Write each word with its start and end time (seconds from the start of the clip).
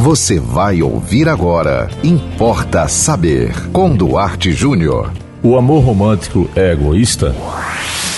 Você 0.00 0.40
vai 0.40 0.80
ouvir 0.80 1.28
agora. 1.28 1.90
Importa 2.02 2.88
saber. 2.88 3.52
Com 3.68 3.94
Duarte 3.94 4.50
Júnior. 4.50 5.12
O 5.42 5.58
amor 5.58 5.84
romântico 5.84 6.48
é 6.56 6.72
egoísta? 6.72 7.36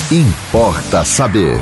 Importa 0.08 1.04
saber. 1.04 1.58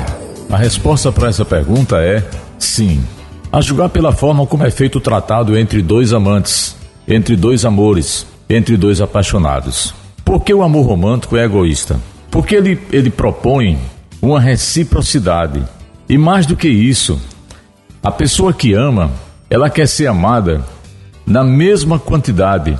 A 0.47 0.55
resposta 0.55 1.11
para 1.11 1.27
essa 1.27 1.43
pergunta 1.43 1.97
é 1.97 2.23
sim. 2.59 3.03
A 3.51 3.61
julgar 3.61 3.89
pela 3.89 4.11
forma 4.11 4.45
como 4.45 4.63
é 4.63 4.69
feito 4.69 4.99
o 4.99 5.01
tratado 5.01 5.57
entre 5.57 5.81
dois 5.81 6.13
amantes, 6.13 6.75
entre 7.07 7.35
dois 7.35 7.65
amores, 7.65 8.27
entre 8.47 8.77
dois 8.77 9.01
apaixonados. 9.01 9.91
Por 10.23 10.43
que 10.43 10.53
o 10.53 10.61
amor 10.61 10.85
romântico 10.85 11.35
é 11.35 11.45
egoísta? 11.45 11.99
Porque 12.29 12.53
ele, 12.53 12.79
ele 12.91 13.09
propõe 13.09 13.79
uma 14.21 14.39
reciprocidade. 14.39 15.63
E 16.07 16.15
mais 16.15 16.45
do 16.45 16.55
que 16.55 16.69
isso, 16.69 17.19
a 18.03 18.11
pessoa 18.11 18.53
que 18.53 18.75
ama 18.75 19.09
ela 19.51 19.69
quer 19.69 19.85
ser 19.85 20.07
amada 20.07 20.65
na 21.27 21.43
mesma 21.43 21.99
quantidade, 21.99 22.79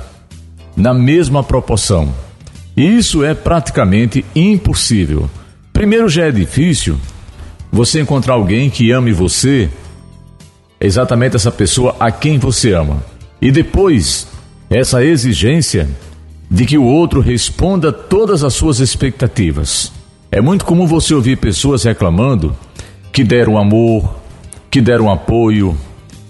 na 0.74 0.94
mesma 0.94 1.44
proporção. 1.44 2.08
E 2.74 2.82
isso 2.82 3.22
é 3.22 3.34
praticamente 3.34 4.24
impossível. 4.34 5.28
Primeiro 5.70 6.08
já 6.08 6.24
é 6.24 6.30
difícil 6.30 6.96
você 7.70 8.00
encontrar 8.00 8.34
alguém 8.34 8.70
que 8.70 8.90
ame 8.90 9.12
você, 9.12 9.68
exatamente 10.80 11.36
essa 11.36 11.50
pessoa 11.50 11.94
a 12.00 12.10
quem 12.10 12.38
você 12.38 12.72
ama. 12.72 13.04
E 13.38 13.50
depois, 13.50 14.26
essa 14.70 15.04
exigência 15.04 15.86
de 16.50 16.64
que 16.64 16.78
o 16.78 16.84
outro 16.84 17.20
responda 17.20 17.92
todas 17.92 18.42
as 18.42 18.54
suas 18.54 18.80
expectativas. 18.80 19.92
É 20.30 20.40
muito 20.40 20.64
comum 20.64 20.86
você 20.86 21.12
ouvir 21.12 21.36
pessoas 21.36 21.84
reclamando 21.84 22.56
que 23.12 23.22
deram 23.22 23.58
amor, 23.58 24.16
que 24.70 24.80
deram 24.80 25.10
apoio, 25.10 25.76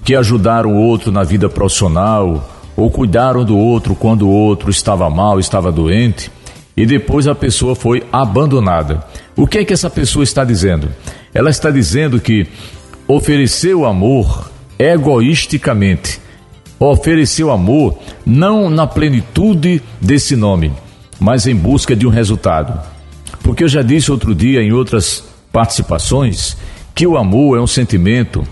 que 0.05 0.15
ajudaram 0.15 0.73
o 0.73 0.77
outro 0.77 1.13
na 1.13 1.23
vida 1.23 1.49
profissional 1.49 2.49
ou 2.77 2.91
cuidaram 2.91 3.45
do 3.45 3.57
outro 3.57 3.95
quando 3.95 4.27
o 4.27 4.31
outro 4.31 4.71
estava 4.71 5.09
mal, 5.11 5.39
estava 5.39 5.71
doente, 5.71 6.31
e 6.77 6.87
depois 6.87 7.29
a 7.29 7.35
pessoa 7.35 7.75
foi 7.75 8.03
abandonada. 8.11 9.05
O 9.37 9.47
que 9.47 9.59
é 9.59 9.65
que 9.65 9.73
essa 9.73 9.91
pessoa 9.91 10.25
está 10.25 10.45
dizendo? 10.45 10.89
Ela 11.35 11.51
está 11.51 11.71
dizendo 11.71 12.19
que 12.19 12.47
ofereceu 13.07 13.85
amor 13.85 14.51
egoisticamente. 14.79 16.21
Ofereceu 16.79 17.51
amor 17.51 17.99
não 18.27 18.69
na 18.69 18.87
plenitude 18.87 19.83
desse 20.01 20.35
nome, 20.35 20.73
mas 21.21 21.47
em 21.47 21.55
busca 21.55 21.95
de 21.95 22.07
um 22.07 22.11
resultado. 22.11 22.81
Porque 23.43 23.65
eu 23.65 23.69
já 23.69 23.83
disse 23.83 24.11
outro 24.11 24.35
dia 24.35 24.63
em 24.63 24.73
outras 24.73 25.23
participações 25.53 26.57
que 26.95 27.07
o 27.07 27.17
amor 27.17 27.59
é 27.59 27.61
um 27.61 27.67
sentimento 27.67 28.47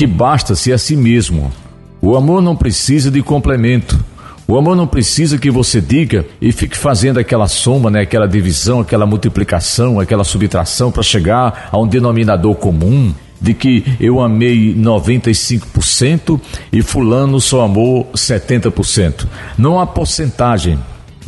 que 0.00 0.06
basta-se 0.06 0.72
a 0.72 0.78
si 0.78 0.96
mesmo. 0.96 1.52
O 2.00 2.16
amor 2.16 2.40
não 2.40 2.56
precisa 2.56 3.10
de 3.10 3.22
complemento. 3.22 4.02
O 4.48 4.56
amor 4.56 4.74
não 4.74 4.86
precisa 4.86 5.36
que 5.36 5.50
você 5.50 5.78
diga 5.78 6.24
e 6.40 6.52
fique 6.52 6.74
fazendo 6.74 7.18
aquela 7.18 7.46
soma, 7.46 7.90
né, 7.90 8.00
aquela 8.00 8.26
divisão, 8.26 8.80
aquela 8.80 9.04
multiplicação, 9.04 10.00
aquela 10.00 10.24
subtração 10.24 10.90
para 10.90 11.02
chegar 11.02 11.68
a 11.70 11.78
um 11.78 11.86
denominador 11.86 12.54
comum 12.54 13.12
de 13.38 13.52
que 13.52 13.84
eu 14.00 14.22
amei 14.22 14.74
95% 14.74 16.40
e 16.72 16.80
fulano 16.80 17.38
só 17.38 17.60
amou 17.60 18.10
70%. 18.14 19.26
Não 19.58 19.78
há 19.78 19.86
porcentagem, 19.86 20.78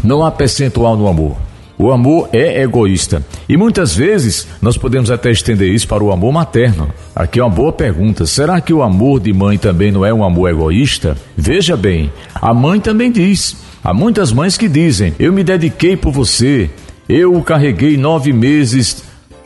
não 0.02 0.24
há 0.24 0.30
percentual 0.30 0.96
no 0.96 1.08
amor. 1.08 1.36
O 1.82 1.90
amor 1.90 2.28
é 2.32 2.62
egoísta. 2.62 3.26
E 3.48 3.56
muitas 3.56 3.92
vezes 3.92 4.46
nós 4.62 4.78
podemos 4.78 5.10
até 5.10 5.32
estender 5.32 5.68
isso 5.68 5.88
para 5.88 6.04
o 6.04 6.12
amor 6.12 6.32
materno. 6.32 6.88
Aqui 7.12 7.40
é 7.40 7.42
uma 7.42 7.50
boa 7.50 7.72
pergunta. 7.72 8.24
Será 8.24 8.60
que 8.60 8.72
o 8.72 8.84
amor 8.84 9.18
de 9.18 9.32
mãe 9.32 9.58
também 9.58 9.90
não 9.90 10.06
é 10.06 10.14
um 10.14 10.22
amor 10.22 10.48
egoísta? 10.48 11.16
Veja 11.36 11.76
bem, 11.76 12.12
a 12.36 12.54
mãe 12.54 12.78
também 12.78 13.10
diz. 13.10 13.56
Há 13.82 13.92
muitas 13.92 14.30
mães 14.30 14.56
que 14.56 14.68
dizem: 14.68 15.12
Eu 15.18 15.32
me 15.32 15.42
dediquei 15.42 15.96
por 15.96 16.12
você, 16.12 16.70
eu 17.08 17.34
o 17.34 17.42
carreguei 17.42 17.96
nove 17.96 18.32
meses 18.32 19.02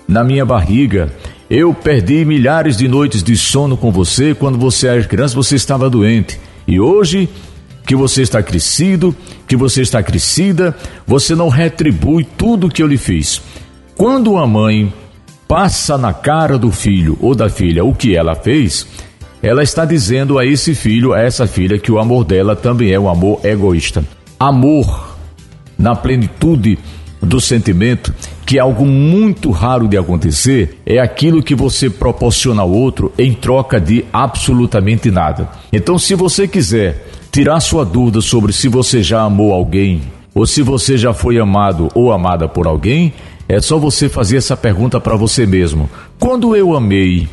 na 0.06 0.22
minha 0.22 0.44
barriga. 0.44 1.10
Eu 1.48 1.72
perdi 1.72 2.22
milhares 2.26 2.76
de 2.76 2.86
noites 2.86 3.22
de 3.22 3.34
sono 3.34 3.78
com 3.78 3.90
você 3.90 4.34
quando 4.34 4.58
você 4.58 4.88
era 4.88 5.04
criança, 5.04 5.34
você 5.34 5.54
estava 5.54 5.88
doente. 5.88 6.38
E 6.68 6.78
hoje 6.78 7.30
que 7.86 7.94
você 7.94 8.22
está 8.22 8.42
crescido, 8.42 9.14
que 9.46 9.56
você 9.56 9.80
está 9.80 10.02
crescida, 10.02 10.76
você 11.06 11.36
não 11.36 11.48
retribui 11.48 12.24
tudo 12.36 12.68
que 12.68 12.82
eu 12.82 12.86
lhe 12.86 12.98
fiz. 12.98 13.40
Quando 13.96 14.32
uma 14.32 14.46
mãe 14.46 14.92
passa 15.46 15.96
na 15.96 16.12
cara 16.12 16.58
do 16.58 16.72
filho 16.72 17.16
ou 17.20 17.34
da 17.34 17.48
filha 17.48 17.84
o 17.84 17.94
que 17.94 18.16
ela 18.16 18.34
fez, 18.34 18.86
ela 19.40 19.62
está 19.62 19.84
dizendo 19.84 20.38
a 20.38 20.44
esse 20.44 20.74
filho, 20.74 21.12
a 21.12 21.20
essa 21.20 21.46
filha, 21.46 21.78
que 21.78 21.92
o 21.92 22.00
amor 22.00 22.24
dela 22.24 22.56
também 22.56 22.90
é 22.90 22.98
um 22.98 23.08
amor 23.08 23.40
egoísta. 23.44 24.04
Amor 24.38 25.16
na 25.78 25.94
plenitude 25.94 26.78
do 27.22 27.40
sentimento, 27.40 28.12
que 28.44 28.58
é 28.58 28.60
algo 28.60 28.84
muito 28.84 29.50
raro 29.50 29.86
de 29.86 29.96
acontecer, 29.96 30.80
é 30.84 30.98
aquilo 30.98 31.42
que 31.42 31.54
você 31.54 31.88
proporciona 31.88 32.62
ao 32.62 32.70
outro 32.70 33.12
em 33.16 33.32
troca 33.32 33.80
de 33.80 34.04
absolutamente 34.12 35.10
nada. 35.10 35.48
Então, 35.72 35.98
se 35.98 36.14
você 36.14 36.46
quiser 36.48 37.06
tirar 37.36 37.60
sua 37.60 37.84
dúvida 37.84 38.22
sobre 38.22 38.50
se 38.50 38.66
você 38.66 39.02
já 39.02 39.20
amou 39.20 39.52
alguém 39.52 40.00
ou 40.34 40.46
se 40.46 40.62
você 40.62 40.96
já 40.96 41.12
foi 41.12 41.38
amado 41.38 41.90
ou 41.94 42.10
amada 42.10 42.48
por 42.48 42.66
alguém, 42.66 43.12
é 43.46 43.60
só 43.60 43.78
você 43.78 44.08
fazer 44.08 44.38
essa 44.38 44.56
pergunta 44.56 44.98
para 44.98 45.16
você 45.16 45.44
mesmo. 45.44 45.86
Quando 46.18 46.56
eu 46.56 46.74
amei, 46.74 47.28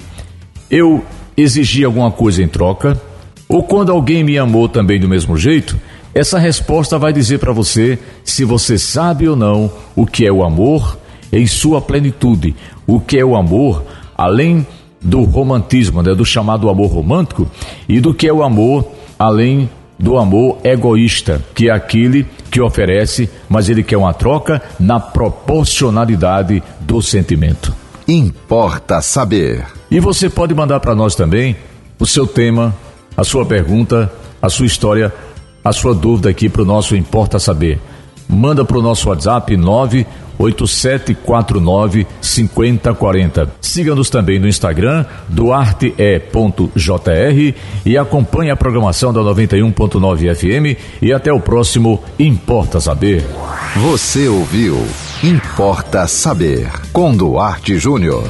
eu 0.69 1.05
exigi 1.37 1.85
alguma 1.85 2.11
coisa 2.11 2.43
em 2.43 2.49
troca? 2.49 3.01
Ou 3.47 3.63
quando 3.63 3.93
alguém 3.93 4.25
me 4.25 4.37
amou 4.37 4.67
também 4.67 4.99
do 4.99 5.07
mesmo 5.07 5.37
jeito? 5.37 5.79
Essa 6.13 6.37
resposta 6.37 6.99
vai 6.99 7.13
dizer 7.13 7.39
para 7.39 7.53
você 7.53 7.97
se 8.25 8.43
você 8.43 8.77
sabe 8.77 9.29
ou 9.29 9.37
não 9.37 9.71
o 9.95 10.05
que 10.05 10.25
é 10.25 10.31
o 10.33 10.43
amor 10.43 10.97
em 11.31 11.47
sua 11.47 11.79
plenitude, 11.79 12.53
o 12.85 12.99
que 12.99 13.17
é 13.17 13.23
o 13.23 13.37
amor 13.37 13.81
além 14.17 14.67
do 15.01 15.23
romantismo, 15.23 16.01
né, 16.01 16.13
do 16.13 16.25
chamado 16.25 16.67
amor 16.67 16.91
romântico, 16.91 17.49
e 17.87 18.01
do 18.01 18.13
que 18.13 18.27
é 18.27 18.33
o 18.33 18.43
amor 18.43 18.85
além 19.17 19.69
do 20.03 20.17
amor 20.17 20.57
egoísta, 20.65 21.41
que 21.55 21.69
é 21.69 21.71
aquele 21.71 22.27
que 22.51 22.59
oferece, 22.59 23.29
mas 23.47 23.69
ele 23.69 23.81
quer 23.81 23.95
uma 23.95 24.13
troca 24.13 24.61
na 24.77 24.99
proporcionalidade 24.99 26.61
do 26.81 27.01
sentimento. 27.01 27.73
Importa 28.05 29.01
saber. 29.01 29.65
E 29.89 30.01
você 30.01 30.29
pode 30.29 30.53
mandar 30.53 30.81
para 30.81 30.93
nós 30.93 31.15
também 31.15 31.55
o 31.97 32.05
seu 32.05 32.27
tema, 32.27 32.75
a 33.15 33.23
sua 33.23 33.45
pergunta, 33.45 34.11
a 34.41 34.49
sua 34.49 34.65
história, 34.65 35.13
a 35.63 35.71
sua 35.71 35.95
dúvida 35.95 36.29
aqui 36.29 36.49
para 36.49 36.63
o 36.63 36.65
nosso 36.65 36.97
Importa 36.97 37.39
Saber. 37.39 37.79
Manda 38.27 38.65
para 38.65 38.77
o 38.77 38.81
nosso 38.81 39.07
WhatsApp 39.07 39.55
9 39.55 40.05
8749 40.37 42.07
5040. 42.21 43.49
Siga-nos 43.61 44.09
também 44.09 44.39
no 44.39 44.47
Instagram, 44.47 45.05
duarte.jr 45.29 46.63
e 47.85 47.97
acompanhe 47.97 48.51
a 48.51 48.55
programação 48.55 49.13
da 49.13 49.21
91.9 49.21 50.35
FM 50.35 50.79
e 51.01 51.11
até 51.13 51.31
o 51.31 51.39
próximo 51.39 52.03
Importa 52.17 52.79
Saber. 52.79 53.25
Você 53.75 54.27
ouviu 54.27 54.77
Importa 55.23 56.07
Saber 56.07 56.69
com 56.91 57.15
Duarte 57.15 57.77
Júnior. 57.77 58.23